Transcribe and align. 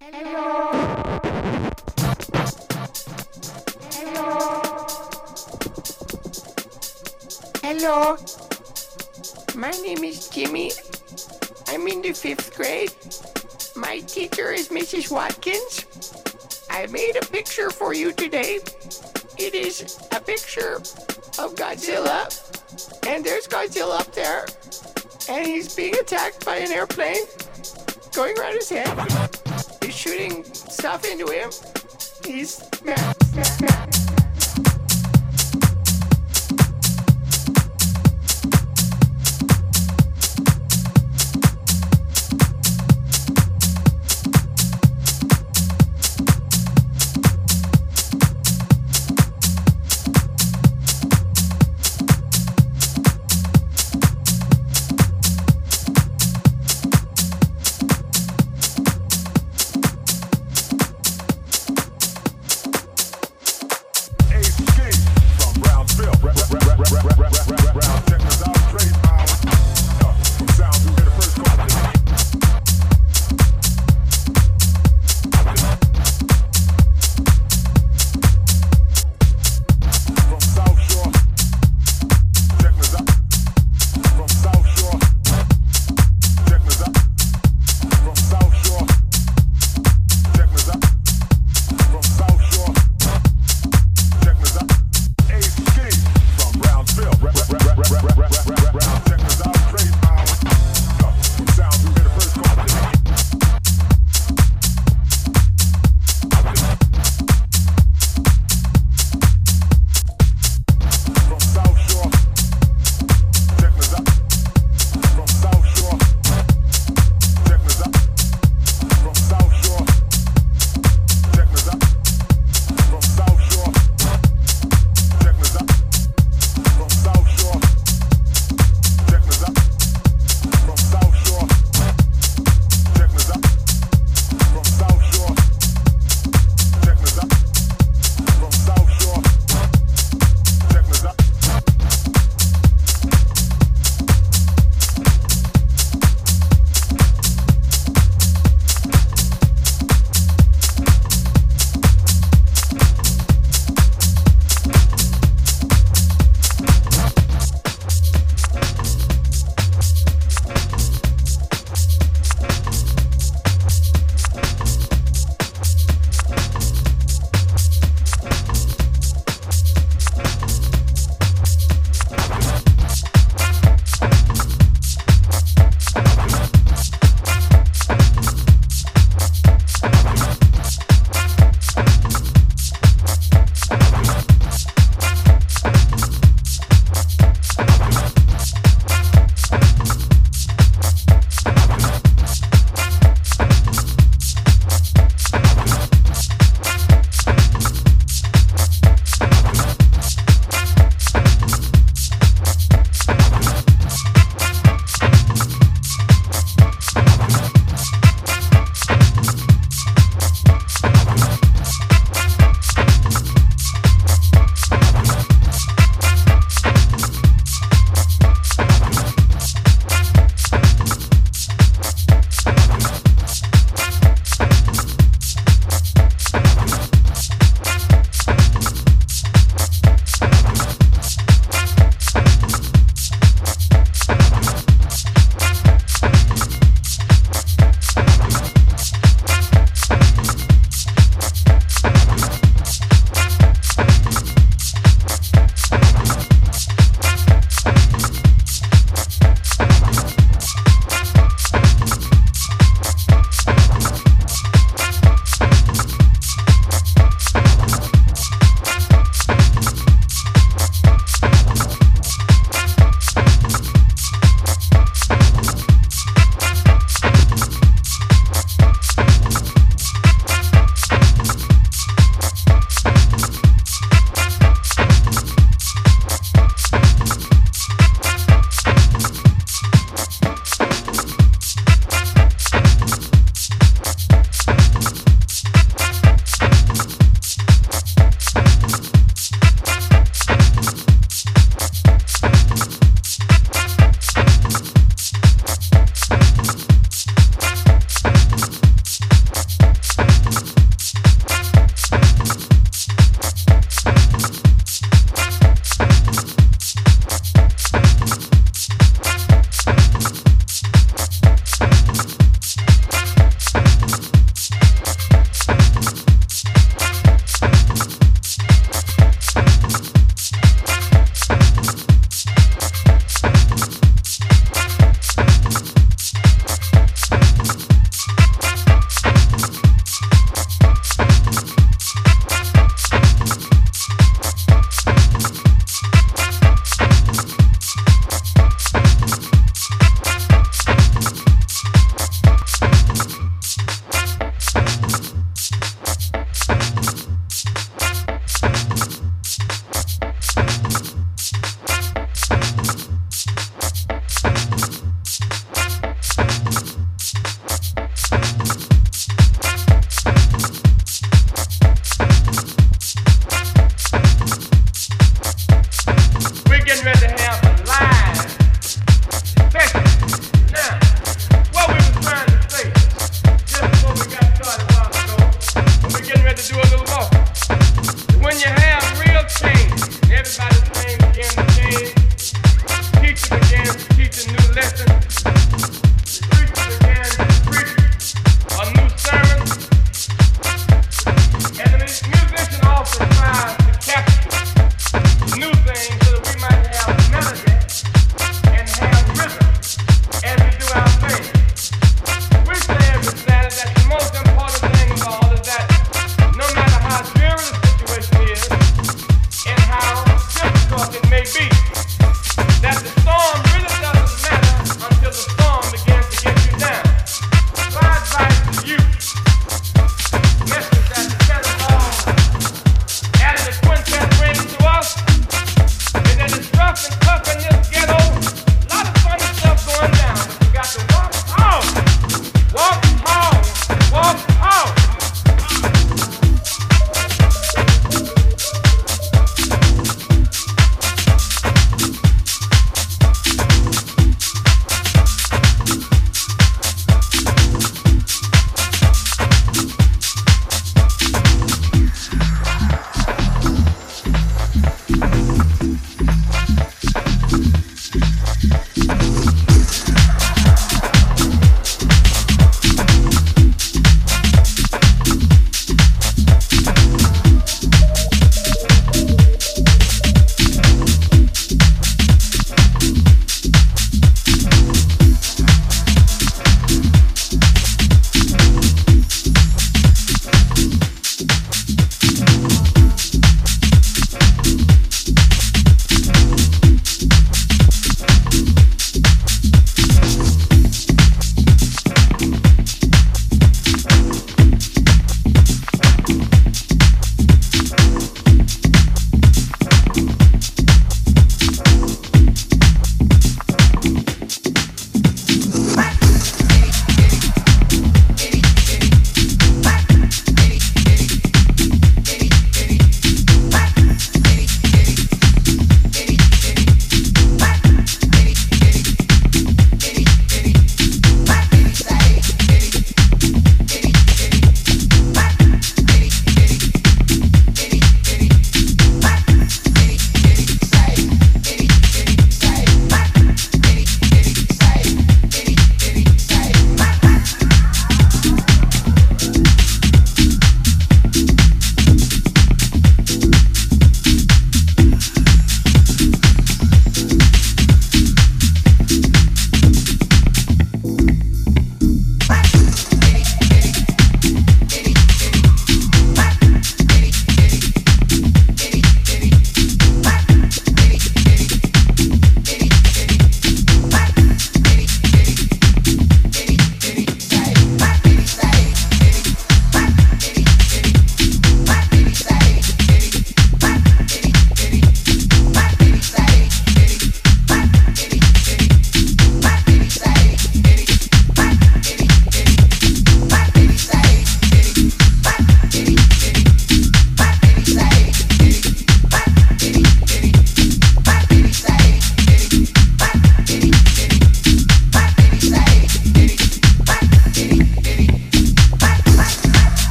Hello. 0.00 0.70
Hello. 3.92 4.86
Hello. 7.62 8.16
My 9.56 9.70
name 9.82 10.04
is 10.04 10.28
Jimmy. 10.28 10.72
I'm 11.68 11.86
in 11.88 12.02
the 12.02 12.12
fifth 12.12 12.54
grade. 12.56 12.92
My 13.76 14.00
teacher 14.00 14.50
is 14.52 14.68
Mrs. 14.68 15.10
Watkins. 15.10 15.84
I 16.70 16.86
made 16.86 17.16
a 17.16 17.24
picture 17.26 17.70
for 17.70 17.94
you 17.94 18.12
today. 18.12 18.58
It 19.38 19.54
is 19.54 19.98
a 20.12 20.20
picture 20.20 20.76
of 20.76 21.54
Godzilla. 21.54 22.28
And 23.06 23.24
there's 23.24 23.46
Godzilla 23.46 24.00
up 24.00 24.12
there. 24.12 24.46
And 25.28 25.46
he's 25.46 25.74
being 25.74 25.94
attacked 25.94 26.44
by 26.44 26.56
an 26.56 26.72
airplane 26.72 27.24
going 28.12 28.38
around 28.38 28.54
his 28.54 28.68
head. 28.68 29.43
Shooting 30.04 30.44
stuff 30.44 31.02
into 31.06 31.24
him. 31.32 31.50
He's. 32.26 32.60